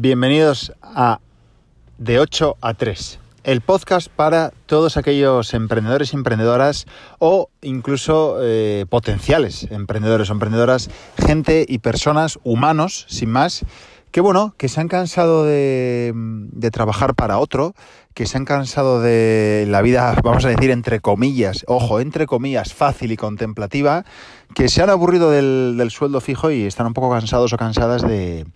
Bienvenidos 0.00 0.72
a 0.80 1.18
De 1.98 2.20
8 2.20 2.58
a 2.60 2.74
3, 2.74 3.18
el 3.42 3.62
podcast 3.62 4.06
para 4.08 4.52
todos 4.66 4.96
aquellos 4.96 5.52
emprendedores 5.54 6.12
y 6.12 6.16
emprendedoras 6.16 6.86
o 7.18 7.48
incluso 7.62 8.36
eh, 8.40 8.86
potenciales 8.88 9.66
emprendedores 9.72 10.30
o 10.30 10.34
emprendedoras, 10.34 10.88
gente 11.16 11.66
y 11.68 11.78
personas, 11.78 12.38
humanos, 12.44 13.06
sin 13.08 13.30
más, 13.30 13.64
que 14.12 14.20
bueno, 14.20 14.54
que 14.56 14.68
se 14.68 14.80
han 14.80 14.86
cansado 14.86 15.44
de, 15.44 16.12
de 16.14 16.70
trabajar 16.70 17.16
para 17.16 17.38
otro, 17.38 17.74
que 18.14 18.26
se 18.26 18.36
han 18.36 18.44
cansado 18.44 19.00
de 19.00 19.66
la 19.68 19.82
vida, 19.82 20.14
vamos 20.22 20.44
a 20.44 20.48
decir, 20.50 20.70
entre 20.70 21.00
comillas, 21.00 21.64
ojo, 21.66 21.98
entre 21.98 22.26
comillas, 22.26 22.72
fácil 22.72 23.10
y 23.10 23.16
contemplativa, 23.16 24.04
que 24.54 24.68
se 24.68 24.80
han 24.80 24.90
aburrido 24.90 25.32
del, 25.32 25.74
del 25.76 25.90
sueldo 25.90 26.20
fijo 26.20 26.52
y 26.52 26.66
están 26.66 26.86
un 26.86 26.94
poco 26.94 27.10
cansados 27.10 27.52
o 27.52 27.56
cansadas 27.56 28.02
de, 28.02 28.46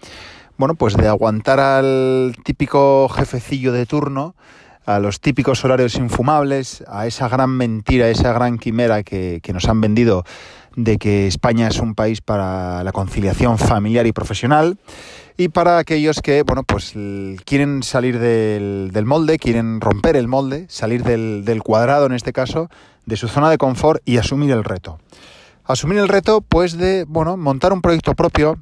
bueno, 0.63 0.77
pues 0.77 0.97
de 0.97 1.09
aguantar 1.09 1.59
al 1.59 2.37
típico 2.45 3.09
jefecillo 3.09 3.73
de 3.73 3.85
turno, 3.85 4.37
a 4.87 5.01
los 5.01 5.21
típicos 5.21 5.65
horarios 5.65 5.97
infumables, 5.97 6.85
a 6.87 7.09
esa 7.09 7.29
gran 7.29 7.51
mentira, 7.51 8.09
esa 8.09 8.33
gran 8.33 8.59
quimera 8.59 9.03
que, 9.03 9.41
que 9.43 9.53
nos 9.53 9.69
han 9.69 9.81
vendido 9.81 10.23
de 10.77 10.99
que 10.99 11.27
España 11.27 11.67
es 11.67 11.81
un 11.81 11.97
país 11.97 12.21
para 12.21 12.85
la 12.85 12.93
conciliación 12.93 13.59
familiar 13.59 14.07
y 14.07 14.13
profesional 14.13 14.79
y 15.37 15.49
para 15.49 15.79
aquellos 15.79 16.21
que, 16.21 16.45
bueno, 16.45 16.63
pues 16.63 16.93
quieren 17.45 17.83
salir 17.83 18.21
del, 18.21 18.91
del 18.93 19.05
molde, 19.05 19.41
quieren 19.41 19.81
romper 19.81 20.15
el 20.15 20.29
molde, 20.29 20.67
salir 20.69 21.03
del, 21.03 21.45
del, 21.45 21.65
cuadrado 21.65 22.07
en 22.07 22.13
este 22.13 22.33
caso, 22.33 22.69
de 23.05 23.17
su 23.17 23.27
zona 23.27 23.51
de 23.51 23.59
confort 23.59 24.01
y 24.05 24.19
asumir 24.19 24.53
el 24.53 24.63
reto. 24.63 25.01
Asumir 25.65 25.99
el 25.99 26.07
reto, 26.07 26.41
pues, 26.41 26.77
de, 26.77 27.05
bueno, 27.09 27.37
montar 27.37 27.73
un 27.73 27.83
proyecto 27.83 28.15
propio, 28.15 28.59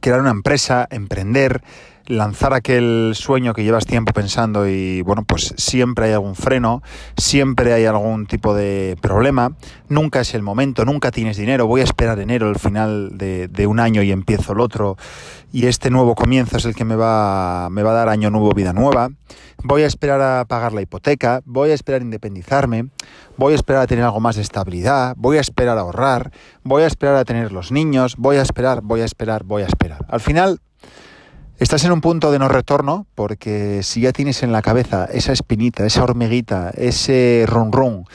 crear 0.00 0.20
una 0.20 0.30
empresa, 0.30 0.86
emprender, 0.90 1.62
lanzar 2.10 2.52
aquel 2.52 3.12
sueño 3.14 3.54
que 3.54 3.62
llevas 3.62 3.86
tiempo 3.86 4.12
pensando 4.12 4.68
y 4.68 5.00
bueno, 5.02 5.24
pues 5.24 5.54
siempre 5.56 6.06
hay 6.06 6.12
algún 6.12 6.34
freno, 6.34 6.82
siempre 7.16 7.72
hay 7.72 7.84
algún 7.84 8.26
tipo 8.26 8.54
de 8.54 8.96
problema, 9.00 9.52
nunca 9.88 10.20
es 10.20 10.34
el 10.34 10.42
momento, 10.42 10.84
nunca 10.84 11.10
tienes 11.10 11.36
dinero, 11.36 11.66
voy 11.66 11.82
a 11.82 11.84
esperar 11.84 12.18
enero, 12.18 12.50
el 12.50 12.58
final 12.58 13.16
de, 13.16 13.66
un 13.66 13.78
año 13.78 14.02
y 14.02 14.10
empiezo 14.10 14.52
el 14.52 14.60
otro 14.60 14.96
y 15.52 15.66
este 15.66 15.90
nuevo 15.90 16.14
comienzo 16.16 16.56
es 16.56 16.64
el 16.64 16.74
que 16.74 16.84
me 16.84 16.96
va, 16.96 17.68
me 17.70 17.82
va 17.82 17.92
a 17.92 17.94
dar 17.94 18.08
año 18.08 18.30
nuevo, 18.30 18.52
vida 18.52 18.72
nueva, 18.72 19.10
voy 19.62 19.82
a 19.82 19.86
esperar 19.86 20.20
a 20.20 20.44
pagar 20.46 20.72
la 20.72 20.82
hipoteca, 20.82 21.42
voy 21.44 21.70
a 21.70 21.74
esperar 21.74 22.00
a 22.00 22.04
independizarme, 22.04 22.88
voy 23.36 23.52
a 23.52 23.56
esperar 23.56 23.82
a 23.82 23.86
tener 23.86 24.04
algo 24.04 24.18
más 24.18 24.34
de 24.34 24.42
estabilidad, 24.42 25.14
voy 25.16 25.36
a 25.36 25.40
esperar 25.40 25.78
a 25.78 25.82
ahorrar, 25.82 26.32
voy 26.64 26.82
a 26.82 26.86
esperar 26.86 27.14
a 27.14 27.24
tener 27.24 27.52
los 27.52 27.70
niños, 27.70 28.16
voy 28.16 28.38
a 28.38 28.42
esperar, 28.42 28.80
voy 28.82 29.02
a 29.02 29.04
esperar, 29.04 29.44
voy 29.44 29.62
a 29.62 29.66
esperar. 29.66 30.04
Al 30.08 30.20
final 30.20 30.60
Estás 31.60 31.84
en 31.84 31.92
un 31.92 32.00
punto 32.00 32.32
de 32.32 32.38
no 32.38 32.48
retorno 32.48 33.06
porque 33.14 33.82
si 33.82 34.00
ya 34.00 34.12
tienes 34.12 34.42
en 34.42 34.50
la 34.50 34.62
cabeza 34.62 35.04
esa 35.04 35.34
espinita, 35.34 35.84
esa 35.84 36.02
hormiguita, 36.02 36.70
ese 36.70 37.44
run 37.46 38.06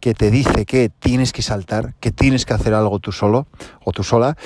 que 0.00 0.14
te 0.14 0.30
dice 0.30 0.64
que 0.64 0.88
tienes 0.88 1.34
que 1.34 1.42
saltar, 1.42 1.92
que 2.00 2.12
tienes 2.12 2.46
que 2.46 2.54
hacer 2.54 2.72
algo 2.72 3.00
tú 3.00 3.12
solo 3.12 3.46
o 3.84 3.92
tú 3.92 4.04
sola, 4.04 4.38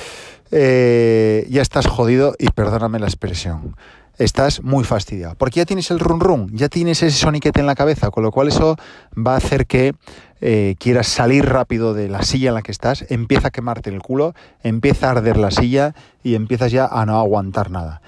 eh, 0.51 1.47
ya 1.49 1.63
estás 1.63 1.87
jodido 1.87 2.35
y 2.37 2.49
perdóname 2.49 2.99
la 2.99 3.07
expresión. 3.07 3.77
Estás 4.19 4.65
muy 4.65 4.83
fastidiado, 4.83 5.37
porque 5.37 5.59
ya 5.59 5.65
tienes 5.65 5.93
el 5.93 6.01
run 6.01 6.19
run, 6.19 6.51
ya 6.53 6.69
tienes 6.69 7.01
ese 7.05 7.17
soniquete 7.17 7.61
en 7.61 7.67
la 7.67 7.77
cabeza, 7.77 8.11
con 8.11 8.25
lo 8.25 8.33
cual 8.33 8.49
eso 8.49 8.75
va 9.17 9.35
a 9.35 9.37
hacer 9.37 9.67
que 9.69 9.95
eh, 10.41 10.75
quieras 10.81 11.07
salir 11.07 11.47
rápido 11.47 11.95
de 11.95 12.09
la 12.09 12.23
silla 12.23 12.49
en 12.49 12.57
la 12.57 12.63
que 12.63 12.73
estás, 12.73 13.05
empieza 13.09 13.49
a 13.49 13.51
quemarte 13.53 13.91
el 13.91 14.03
culo, 14.03 14.35
empieza 14.65 15.07
a 15.07 15.11
arder 15.13 15.37
la 15.37 15.53
silla 15.53 15.95
y 16.25 16.35
empiezas 16.35 16.73
ya 16.73 16.87
a 16.87 17.07
no 17.07 17.21
aguantar 17.21 17.71
nada. 17.71 18.03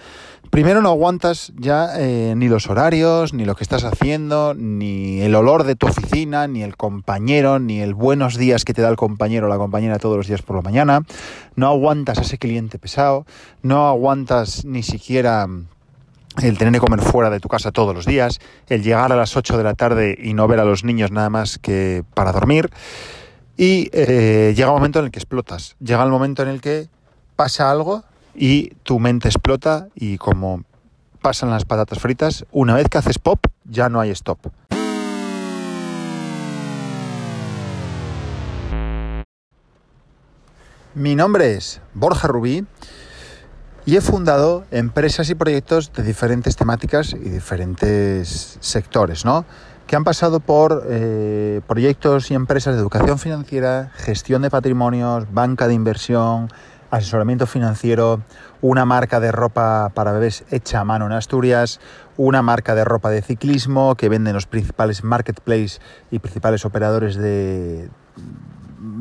Primero 0.51 0.83
no 0.83 0.89
aguantas 0.89 1.53
ya 1.57 1.93
eh, 1.97 2.35
ni 2.37 2.49
los 2.49 2.69
horarios, 2.69 3.33
ni 3.33 3.45
lo 3.45 3.55
que 3.55 3.63
estás 3.63 3.85
haciendo, 3.85 4.53
ni 4.53 5.21
el 5.21 5.37
olor 5.37 5.63
de 5.63 5.77
tu 5.77 5.87
oficina, 5.87 6.49
ni 6.49 6.65
el 6.65 6.77
compañero, 6.77 7.61
ni 7.61 7.81
el 7.81 7.95
buenos 7.95 8.37
días 8.37 8.65
que 8.65 8.75
te 8.75 8.83
da 8.83 8.89
el 8.89 8.97
compañero 8.97 9.47
o 9.47 9.49
la 9.49 9.59
compañera 9.59 10.01
todos 10.01 10.17
los 10.17 10.27
días 10.27 10.43
por 10.43 10.57
la 10.57 10.63
mañana. 10.63 11.03
No 11.55 11.69
aguantas 11.69 12.19
a 12.19 12.23
ese 12.23 12.37
cliente 12.37 12.81
pesado, 12.81 13.27
no 13.63 13.87
aguantas 13.87 14.65
ni 14.65 14.83
siquiera 14.83 15.47
el 16.43 16.59
tener 16.59 16.75
que 16.75 16.81
comer 16.81 17.01
fuera 17.01 17.31
de 17.31 17.39
tu 17.39 17.49
casa 17.49 17.71
todos 17.71 17.95
los 17.95 18.05
días, 18.05 18.41
el 18.69 18.83
llegar 18.83 19.13
a 19.13 19.17
las 19.17 19.37
8 19.37 19.57
de 19.57 19.63
la 19.63 19.75
tarde 19.75 20.19
y 20.21 20.35
no 20.35 20.49
ver 20.49 20.59
a 20.59 20.65
los 20.65 20.83
niños 20.83 21.13
nada 21.13 21.31
más 21.31 21.59
que 21.59 22.03
para 22.15 22.33
dormir. 22.33 22.71
Y 23.57 23.89
eh, 23.93 24.53
llega 24.57 24.71
un 24.71 24.79
momento 24.79 24.99
en 24.99 25.05
el 25.05 25.11
que 25.13 25.21
explotas, 25.21 25.77
llega 25.79 26.03
el 26.03 26.11
momento 26.11 26.43
en 26.43 26.49
el 26.49 26.61
que 26.61 26.89
pasa 27.37 27.71
algo 27.71 28.03
y 28.35 28.71
tu 28.83 28.99
mente 28.99 29.29
explota 29.29 29.89
y 29.95 30.19
como 30.19 30.65
pasan 31.21 31.51
las 31.51 31.65
patatas 31.65 31.99
fritas, 31.99 32.47
una 32.51 32.75
vez 32.75 32.89
que 32.89 32.99
haces 32.99 33.19
pop 33.19 33.47
ya 33.65 33.89
no 33.89 34.01
hay 34.01 34.11
stop. 34.11 34.39
Mi 40.95 41.15
nombre 41.15 41.55
es 41.55 41.81
Borja 41.95 42.27
Rubí 42.27 42.67
y 43.87 43.97
he 43.97 44.01
fundado 44.01 44.65
empresas 44.71 45.31
y 45.31 45.35
proyectos 45.35 45.93
de 45.93 46.03
diferentes 46.03 46.57
temáticas 46.57 47.13
y 47.13 47.29
diferentes 47.29 48.59
sectores, 48.61 49.25
¿no? 49.25 49.45
que 49.91 49.97
han 49.97 50.05
pasado 50.05 50.39
por 50.39 50.85
eh, 50.89 51.63
proyectos 51.67 52.31
y 52.31 52.35
empresas 52.35 52.77
de 52.77 52.81
educación 52.81 53.19
financiera, 53.19 53.91
gestión 53.97 54.43
de 54.43 54.49
patrimonios, 54.49 55.27
banca 55.33 55.67
de 55.67 55.75
inversión, 55.75 56.49
asesoramiento 56.91 57.47
financiero, 57.47 58.23
una 58.61 58.85
marca 58.85 59.21
de 59.21 59.33
ropa 59.33 59.91
para 59.95 60.13
bebés 60.13 60.45
hecha 60.51 60.81
a 60.81 60.85
mano 60.85 61.07
en 61.07 61.13
Asturias, 61.13 61.81
una 62.17 62.43
marca 62.43 62.75
de 62.75 62.85
ropa 62.85 63.11
de 63.11 63.23
ciclismo 63.23 63.95
que 63.95 64.09
venden 64.09 64.35
los 64.35 64.47
principales 64.47 65.05
marketplaces 65.05 65.81
y 66.11 66.19
principales 66.19 66.65
operadores 66.65 67.17
de 67.17 67.89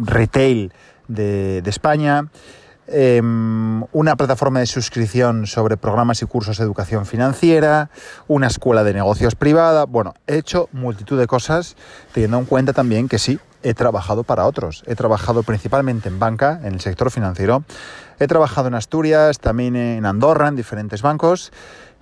retail 0.06 0.72
de, 1.08 1.62
de 1.62 1.70
España, 1.70 2.30
eh, 2.92 3.22
una 3.22 4.16
plataforma 4.16 4.60
de 4.60 4.66
suscripción 4.66 5.46
sobre 5.46 5.78
programas 5.78 6.22
y 6.22 6.26
cursos 6.26 6.58
de 6.58 6.64
educación 6.64 7.06
financiera, 7.06 7.92
una 8.28 8.48
escuela 8.48 8.84
de 8.84 8.94
negocios 8.94 9.36
privada. 9.36 9.86
Bueno, 9.86 10.16
he 10.26 10.38
hecho 10.38 10.70
multitud 10.72 11.20
de 11.20 11.28
cosas 11.28 11.76
teniendo 12.14 12.40
en 12.40 12.46
cuenta 12.46 12.74
también 12.74 13.08
que 13.08 13.20
sí, 13.20 13.40
he 13.64 13.74
trabajado 13.74 14.24
para 14.24 14.46
otros. 14.46 14.84
He 14.88 14.96
trabajado 14.96 15.44
principalmente 15.44 16.10
en 16.10 16.20
banca, 16.20 16.60
en 16.64 16.74
el 16.74 16.82
sector 16.82 17.12
financiero. 17.12 17.64
He 18.20 18.28
trabajado 18.28 18.68
en 18.68 18.76
Asturias, 18.76 19.40
también 19.40 19.76
en 19.76 20.06
Andorra, 20.06 20.48
en 20.48 20.56
diferentes 20.56 21.02
bancos. 21.02 21.52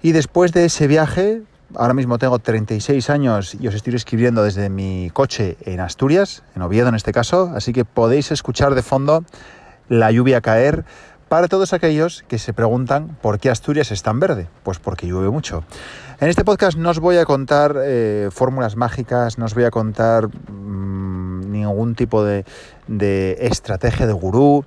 Y 0.02 0.12
después 0.12 0.54
de 0.54 0.66
ese 0.66 0.88
viaje, 0.88 1.42
ahora 1.76 1.94
mismo 1.94 2.18
tengo 2.18 2.40
36 2.40 3.10
años 3.10 3.56
y 3.60 3.68
os 3.68 3.76
estoy 3.76 3.96
escribiendo 3.96 4.44
desde 4.44 4.70
mi 4.70 5.10
coche 5.12 5.58
en 5.62 5.80
Asturias, 5.80 6.44
en 6.56 6.62
Oviedo 6.62 6.90
en 6.90 6.96
este 6.96 7.12
caso, 7.12 7.52
así 7.56 7.74
que 7.74 7.86
podéis 7.86 8.32
escuchar 8.32 8.76
de 8.76 8.84
fondo 8.84 9.24
la 9.90 10.12
lluvia 10.12 10.42
caer 10.42 10.86
para 11.30 11.48
todos 11.48 11.74
aquellos 11.74 12.24
que 12.28 12.40
se 12.40 12.54
preguntan 12.54 13.18
por 13.22 13.40
qué 13.40 13.50
Asturias 13.50 13.92
es 13.92 14.02
tan 14.02 14.20
verde. 14.20 14.48
Pues 14.64 14.80
porque 14.80 15.08
llueve 15.08 15.30
mucho. 15.30 15.64
En 16.20 16.30
este 16.30 16.46
podcast 16.46 16.78
no 16.78 16.90
os 16.90 17.00
voy 17.00 17.18
a 17.18 17.26
contar 17.26 17.76
eh, 17.84 18.30
fórmulas 18.32 18.76
mágicas, 18.76 19.38
no 19.38 19.46
os 19.46 19.54
voy 19.54 19.66
a 19.66 19.72
contar 19.72 20.30
ningún 21.58 21.96
tipo 21.96 22.24
de, 22.24 22.46
estrategia 23.40 24.08
de 24.08 24.14
gurú. 24.14 24.66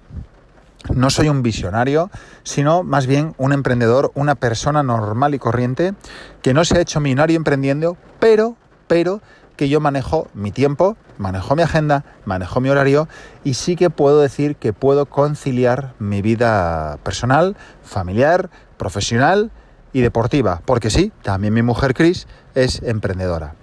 No 0.95 1.11
soy 1.11 1.29
un 1.29 1.43
visionario, 1.43 2.11
sino 2.43 2.83
más 2.83 3.07
bien 3.07 3.35
un 3.37 3.53
emprendedor, 3.53 4.13
una 4.15 4.35
persona 4.35 4.83
normal 4.83 5.35
y 5.35 5.39
corriente 5.39 5.95
que 6.43 6.55
no 6.55 6.65
se 6.65 6.79
ha 6.79 6.81
hecho 6.81 7.01
millonario 7.01 7.37
emprendiendo, 7.37 7.99
pero, 8.19 8.57
pero 8.87 9.21
que 9.57 9.69
yo 9.69 9.79
manejo 9.79 10.29
mi 10.33 10.53
tiempo, 10.53 10.97
manejo 11.19 11.55
mi 11.55 11.63
agenda, 11.63 12.05
manejo 12.25 12.63
mi 12.63 12.71
horario 12.71 13.09
y 13.45 13.55
sí 13.55 13.77
que 13.77 13.91
puedo 13.91 14.23
decir 14.23 14.57
que 14.57 14.73
puedo 14.73 15.05
conciliar 15.05 15.93
mi 15.99 16.23
vida 16.23 16.99
personal, 17.03 17.57
familiar, 17.83 18.49
profesional 18.79 19.51
y 19.93 20.01
deportiva, 20.01 20.63
porque 20.65 20.89
sí, 20.89 21.13
también 21.23 21.53
mi 21.53 21.61
mujer 21.61 21.93
Chris 21.93 22.27
es 22.55 22.83
emprendedora. 22.83 23.55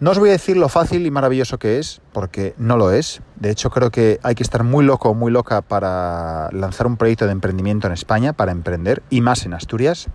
No 0.00 0.12
os 0.12 0.18
voy 0.20 0.28
a 0.28 0.32
decir 0.32 0.56
lo 0.56 0.68
fácil 0.68 1.06
y 1.06 1.10
maravilloso 1.10 1.58
que 1.58 1.80
es, 1.80 2.00
porque 2.12 2.54
no 2.56 2.76
lo 2.76 2.92
es. 2.92 3.20
De 3.34 3.50
hecho, 3.50 3.68
creo 3.68 3.90
que 3.90 4.20
hay 4.22 4.36
que 4.36 4.44
estar 4.44 4.62
muy 4.62 4.84
loco 4.84 5.10
o 5.10 5.14
muy 5.14 5.32
loca 5.32 5.60
para 5.60 6.48
lanzar 6.52 6.86
un 6.86 6.96
proyecto 6.96 7.26
de 7.26 7.32
emprendimiento 7.32 7.88
en 7.88 7.94
España, 7.94 8.32
para 8.32 8.52
emprender, 8.52 9.02
y 9.10 9.22
más 9.22 9.44
en 9.44 9.54
Asturias. 9.54 10.06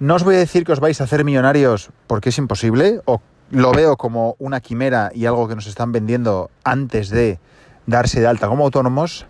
No 0.00 0.16
os 0.16 0.24
voy 0.24 0.34
a 0.34 0.38
decir 0.38 0.64
que 0.64 0.72
os 0.72 0.80
vais 0.80 1.00
a 1.00 1.04
hacer 1.04 1.24
millonarios 1.24 1.90
porque 2.08 2.30
es 2.30 2.38
imposible, 2.38 3.00
o 3.04 3.20
lo 3.52 3.70
veo 3.70 3.96
como 3.96 4.34
una 4.40 4.60
quimera 4.60 5.12
y 5.14 5.26
algo 5.26 5.46
que 5.46 5.54
nos 5.54 5.68
están 5.68 5.92
vendiendo 5.92 6.50
antes 6.64 7.10
de 7.10 7.38
darse 7.86 8.20
de 8.20 8.26
alta 8.26 8.48
como 8.48 8.64
autónomos. 8.64 9.24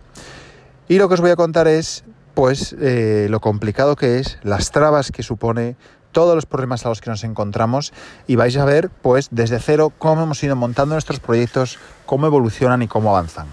Y 0.88 0.96
lo 0.96 1.08
que 1.08 1.14
os 1.14 1.20
voy 1.20 1.32
a 1.32 1.36
contar 1.36 1.68
es, 1.68 2.04
pues, 2.32 2.74
eh, 2.80 3.26
lo 3.28 3.40
complicado 3.40 3.94
que 3.94 4.20
es, 4.20 4.38
las 4.42 4.70
trabas 4.70 5.10
que 5.10 5.22
supone, 5.22 5.76
todos 6.12 6.34
los 6.34 6.46
problemas 6.46 6.84
a 6.84 6.88
los 6.88 7.00
que 7.00 7.10
nos 7.10 7.24
encontramos 7.24 7.92
y 8.26 8.36
vais 8.36 8.56
a 8.56 8.64
ver, 8.64 8.90
pues, 8.90 9.28
desde 9.30 9.58
cero 9.58 9.92
cómo 9.98 10.22
hemos 10.22 10.42
ido 10.42 10.56
montando 10.56 10.94
nuestros 10.94 11.20
proyectos, 11.20 11.78
cómo 12.06 12.26
evolucionan 12.26 12.82
y 12.82 12.88
cómo 12.88 13.10
avanzan. 13.10 13.46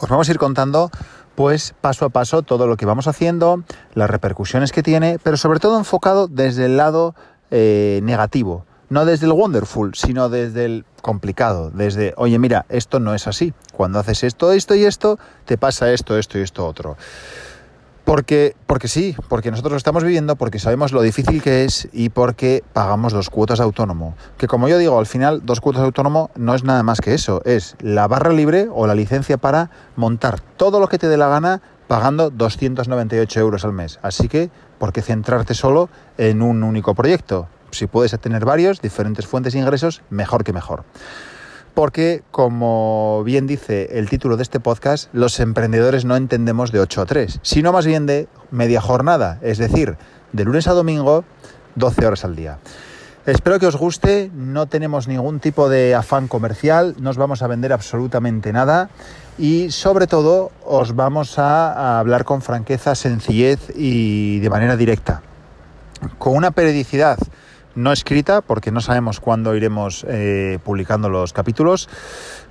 Os 0.00 0.08
vamos 0.08 0.28
a 0.28 0.32
ir 0.32 0.38
contando 0.38 0.90
pues 1.36 1.74
paso 1.80 2.06
a 2.06 2.08
paso 2.08 2.42
todo 2.42 2.66
lo 2.66 2.76
que 2.76 2.86
vamos 2.86 3.06
haciendo, 3.06 3.62
las 3.94 4.10
repercusiones 4.10 4.72
que 4.72 4.82
tiene, 4.82 5.18
pero 5.22 5.36
sobre 5.36 5.60
todo 5.60 5.78
enfocado 5.78 6.26
desde 6.28 6.64
el 6.64 6.76
lado 6.78 7.14
eh, 7.50 8.00
negativo, 8.02 8.64
no 8.88 9.04
desde 9.04 9.26
el 9.26 9.32
wonderful, 9.32 9.94
sino 9.94 10.28
desde 10.28 10.64
el 10.64 10.84
complicado, 11.02 11.70
desde, 11.70 12.14
oye, 12.16 12.38
mira, 12.38 12.64
esto 12.68 13.00
no 13.00 13.14
es 13.14 13.28
así, 13.28 13.52
cuando 13.72 13.98
haces 13.98 14.24
esto, 14.24 14.50
esto 14.52 14.74
y 14.74 14.84
esto, 14.84 15.18
te 15.44 15.58
pasa 15.58 15.92
esto, 15.92 16.18
esto 16.18 16.38
y 16.38 16.42
esto 16.42 16.66
otro. 16.66 16.96
Porque, 18.06 18.54
porque 18.68 18.86
sí, 18.86 19.16
porque 19.28 19.50
nosotros 19.50 19.72
lo 19.72 19.78
estamos 19.78 20.04
viviendo, 20.04 20.36
porque 20.36 20.60
sabemos 20.60 20.92
lo 20.92 21.02
difícil 21.02 21.42
que 21.42 21.64
es 21.64 21.88
y 21.92 22.10
porque 22.10 22.62
pagamos 22.72 23.12
dos 23.12 23.30
cuotas 23.30 23.58
de 23.58 23.64
autónomo. 23.64 24.14
Que 24.38 24.46
como 24.46 24.68
yo 24.68 24.78
digo, 24.78 24.96
al 24.96 25.06
final 25.06 25.44
dos 25.44 25.60
cuotas 25.60 25.80
de 25.80 25.86
autónomo 25.86 26.30
no 26.36 26.54
es 26.54 26.62
nada 26.62 26.84
más 26.84 27.00
que 27.00 27.14
eso, 27.14 27.42
es 27.44 27.74
la 27.80 28.06
barra 28.06 28.30
libre 28.30 28.68
o 28.72 28.86
la 28.86 28.94
licencia 28.94 29.38
para 29.38 29.70
montar 29.96 30.38
todo 30.38 30.78
lo 30.78 30.86
que 30.86 30.98
te 30.98 31.08
dé 31.08 31.16
la 31.16 31.26
gana 31.26 31.60
pagando 31.88 32.30
298 32.30 33.40
euros 33.40 33.64
al 33.64 33.72
mes. 33.72 33.98
Así 34.02 34.28
que, 34.28 34.50
¿por 34.78 34.92
qué 34.92 35.02
centrarte 35.02 35.54
solo 35.54 35.88
en 36.16 36.42
un 36.42 36.62
único 36.62 36.94
proyecto? 36.94 37.48
Si 37.72 37.88
puedes 37.88 38.16
tener 38.20 38.44
varios, 38.44 38.80
diferentes 38.80 39.26
fuentes 39.26 39.52
de 39.52 39.58
ingresos, 39.58 40.02
mejor 40.10 40.44
que 40.44 40.52
mejor 40.52 40.84
porque, 41.76 42.22
como 42.30 43.22
bien 43.22 43.46
dice 43.46 43.98
el 43.98 44.08
título 44.08 44.38
de 44.38 44.44
este 44.44 44.60
podcast, 44.60 45.10
los 45.12 45.38
emprendedores 45.40 46.06
no 46.06 46.16
entendemos 46.16 46.72
de 46.72 46.80
8 46.80 47.02
a 47.02 47.04
3, 47.04 47.40
sino 47.42 47.70
más 47.70 47.84
bien 47.84 48.06
de 48.06 48.28
media 48.50 48.80
jornada, 48.80 49.38
es 49.42 49.58
decir, 49.58 49.98
de 50.32 50.44
lunes 50.46 50.68
a 50.68 50.72
domingo, 50.72 51.24
12 51.74 52.06
horas 52.06 52.24
al 52.24 52.34
día. 52.34 52.56
Espero 53.26 53.58
que 53.58 53.66
os 53.66 53.76
guste, 53.76 54.30
no 54.34 54.64
tenemos 54.68 55.06
ningún 55.06 55.38
tipo 55.38 55.68
de 55.68 55.94
afán 55.94 56.28
comercial, 56.28 56.96
no 56.98 57.10
os 57.10 57.18
vamos 57.18 57.42
a 57.42 57.46
vender 57.46 57.74
absolutamente 57.74 58.54
nada 58.54 58.88
y 59.36 59.70
sobre 59.70 60.06
todo 60.06 60.52
os 60.64 60.96
vamos 60.96 61.38
a, 61.38 61.98
hablar 61.98 62.24
con 62.24 62.40
franqueza, 62.40 62.94
sencillez 62.94 63.60
y 63.76 64.38
de 64.38 64.48
manera 64.48 64.78
directa, 64.78 65.20
con 66.16 66.36
una 66.36 66.52
periodicidad 66.52 67.18
no 67.76 67.92
escrita, 67.92 68.40
porque 68.40 68.72
no 68.72 68.80
sabemos 68.80 69.20
cuándo 69.20 69.54
iremos 69.54 70.04
eh, 70.08 70.58
publicando 70.64 71.08
los 71.08 71.32
capítulos, 71.32 71.88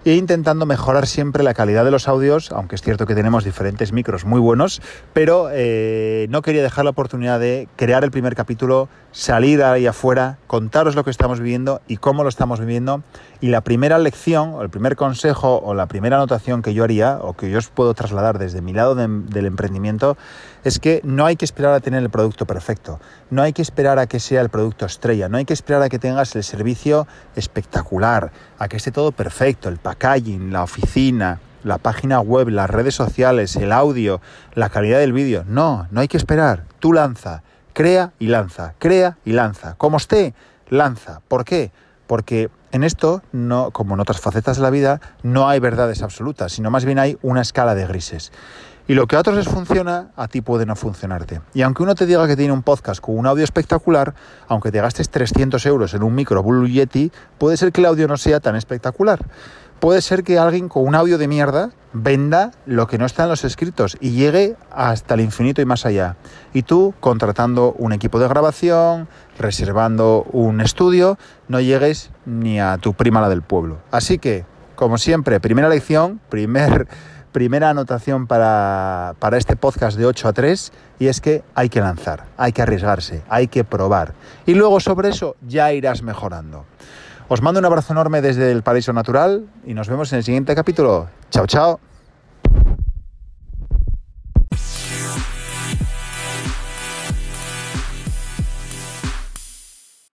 e 0.06 0.14
intentando 0.14 0.66
mejorar 0.66 1.08
siempre 1.08 1.44
la 1.44 1.54
calidad 1.54 1.84
de 1.84 1.92
los 1.92 2.08
audios, 2.08 2.52
aunque 2.52 2.76
es 2.76 2.82
cierto 2.82 3.06
que 3.06 3.16
tenemos 3.16 3.44
diferentes 3.44 3.92
micros 3.92 4.24
muy 4.24 4.40
buenos, 4.40 4.82
pero 5.14 5.50
eh, 5.52 6.28
no 6.30 6.42
quería 6.42 6.62
dejar 6.62 6.86
la 6.86 6.92
oportunidad 6.92 7.40
de 7.40 7.68
crear 7.76 8.04
el 8.04 8.12
primer 8.12 8.36
capítulo, 8.36 8.88
salir 9.16 9.64
ahí 9.64 9.88
afuera, 9.88 10.40
contaros 10.46 10.94
lo 10.94 11.06
que 11.06 11.10
estamos 11.10 11.40
viviendo 11.40 11.82
y 11.88 11.98
cómo 11.98 12.24
lo 12.24 12.30
estamos 12.30 12.60
viviendo. 12.60 13.02
Y 13.40 13.48
la 13.48 13.62
primera 13.62 13.98
lección, 13.98 14.56
o 14.56 14.62
el 14.62 14.70
primer 14.70 14.98
consejo, 14.98 15.62
o 15.64 15.74
la 15.74 15.86
primera 15.86 16.18
anotación 16.18 16.62
que 16.62 16.74
yo 16.74 16.84
haría, 16.84 17.20
o 17.22 17.34
que 17.34 17.50
yo 17.50 17.58
os 17.58 17.70
puedo 17.70 17.94
trasladar 17.94 18.40
desde 18.40 18.62
mi 18.62 18.74
lado 18.74 18.94
del 18.94 19.46
emprendimiento, 19.46 20.18
es 20.66 20.80
que 20.80 21.00
no 21.06 21.26
hay 21.26 21.38
que 21.38 21.46
esperar 21.46 21.74
a 21.74 21.80
tener 21.80 22.04
el 22.04 22.10
producto 22.10 22.46
perfecto, 22.46 23.00
no 23.30 23.42
hay 23.42 23.54
que 23.54 23.62
esperar 23.62 24.00
a 24.00 24.08
que 24.08 24.20
sea 24.20 24.42
el 24.42 24.50
producto 24.50 24.86
estrella, 24.86 25.30
no 25.30 25.38
hay 25.38 25.46
que 25.46 25.54
esperar 25.54 25.82
a 25.82 25.88
que 25.88 25.98
tengas 25.98 26.36
el 26.36 26.44
servicio 26.44 27.08
espectacular, 27.38 28.34
a 28.60 28.68
que 28.68 28.76
esté 28.76 28.92
todo 28.92 29.14
perfecto, 29.14 29.70
el 29.70 29.78
packaging, 29.78 30.52
la 30.52 30.64
oficina, 30.64 31.40
la 31.64 31.78
página 31.78 32.20
web, 32.20 32.50
las 32.50 32.70
redes 32.70 32.96
sociales, 32.96 33.56
el 33.56 33.72
audio, 33.72 34.20
la 34.56 34.68
calidad 34.70 35.00
del 35.00 35.14
vídeo. 35.14 35.46
No, 35.48 35.88
no 35.90 36.02
hay 36.02 36.10
que 36.10 36.18
esperar. 36.18 36.66
Tú 36.80 36.92
lanza, 36.92 37.44
crea 37.76 38.14
y 38.18 38.28
lanza, 38.28 38.74
crea 38.80 39.18
y 39.26 39.34
lanza. 39.34 39.76
Como 39.76 39.98
esté, 39.98 40.34
lanza. 40.70 41.20
¿Por 41.28 41.44
qué? 41.44 41.72
Porque 42.08 42.50
en 42.72 42.84
esto, 42.84 43.22
no, 43.34 43.70
como 43.72 43.94
en 43.94 44.00
otras 44.00 44.20
facetas 44.20 44.58
de 44.58 44.64
la 44.64 44.70
vida, 44.70 45.02
no 45.22 45.50
hay 45.50 45.60
verdades 45.60 46.02
absolutas, 46.02 46.54
sino 46.54 46.72
más 46.72 46.86
bien 46.86 46.98
hay 46.98 47.18
una 47.22 47.42
escala 47.42 47.76
de 47.76 47.86
grises. 47.86 48.32
Y 48.88 48.94
lo 48.94 49.08
que 49.08 49.16
a 49.16 49.20
otros 49.20 49.36
les 49.36 49.48
funciona, 49.48 50.12
a 50.16 50.28
ti 50.28 50.42
puede 50.42 50.66
no 50.66 50.76
funcionarte. 50.76 51.42
Y 51.54 51.64
aunque 51.64 51.84
uno 51.84 51.96
te 51.96 52.06
diga 52.06 52.28
que 52.28 52.36
tiene 52.36 52.54
un 52.54 52.62
podcast 52.62 53.02
con 53.02 53.18
un 53.18 53.26
audio 53.26 53.44
espectacular, 53.44 54.14
aunque 54.48 54.72
te 54.72 54.80
gastes 54.80 55.10
300 55.10 55.66
euros 55.66 55.94
en 55.96 56.04
un 56.04 56.16
micro 56.16 56.44
Blue 56.44 56.68
Yeti, 56.68 57.12
puede 57.38 57.58
ser 57.58 57.72
que 57.72 57.82
el 57.82 57.88
audio 57.88 58.08
no 58.08 58.16
sea 58.16 58.40
tan 58.40 58.56
espectacular. 58.56 59.20
Puede 59.80 60.02
ser 60.02 60.24
que 60.24 60.40
alguien 60.40 60.70
con 60.70 60.88
un 60.88 60.96
audio 60.96 61.18
de 61.18 61.28
mierda 61.28 61.72
venda 61.94 62.52
lo 62.66 62.88
que 62.88 62.98
no 62.98 63.06
está 63.06 63.24
en 63.24 63.30
los 63.30 63.44
escritos 63.44 63.98
y 64.00 64.12
llegue 64.12 64.56
hasta 64.72 65.14
el 65.14 65.22
infinito 65.22 65.62
y 65.62 65.66
más 65.66 65.86
allá. 65.86 66.16
Y 66.54 66.64
tú, 66.64 66.94
contratando 67.00 67.74
un 67.78 67.94
equipo 67.94 68.20
de 68.20 68.28
grabación, 68.28 69.08
reservando 69.38 70.24
un 70.32 70.62
estudio, 70.62 71.18
no 71.48 71.60
llegues 71.60 72.12
ni 72.26 72.60
a 72.60 72.78
tu 72.78 72.94
prima 72.94 73.22
la 73.22 73.30
del 73.30 73.42
pueblo. 73.42 73.80
Así 73.92 74.18
que, 74.18 74.46
como 74.76 74.98
siempre, 74.98 75.40
primera 75.40 75.70
lección, 75.70 76.20
primer 76.30 76.88
primera 77.36 77.70
anotación 77.70 78.28
para, 78.28 79.14
este 79.34 79.58
podcast 79.58 79.98
de 79.98 80.06
8 80.06 80.30
a 80.30 80.32
3 80.32 80.72
y 81.00 81.08
es 81.08 81.20
que 81.20 81.44
hay 81.54 81.68
que 81.68 81.82
lanzar, 81.82 82.24
hay 82.38 82.54
que 82.54 82.62
arriesgarse, 82.62 83.24
hay 83.28 83.50
que 83.50 83.66
probar. 83.66 84.14
Y 84.46 84.54
luego 84.54 84.80
sobre 84.80 85.10
eso 85.10 85.36
ya 85.46 85.74
irás 85.74 86.02
mejorando. 86.02 86.64
Os 87.28 87.42
mando 87.42 87.60
un 87.60 87.66
abrazo 87.66 87.94
enorme 87.94 88.22
desde 88.22 88.52
el 88.52 88.62
Paraíso 88.62 88.94
Natural 88.94 89.46
y 89.66 89.74
nos 89.74 89.90
vemos 89.90 90.14
en 90.14 90.18
el 90.20 90.24
siguiente 90.24 90.54
capítulo. 90.54 91.08
Chao, 91.32 91.48
chao. 91.48 91.80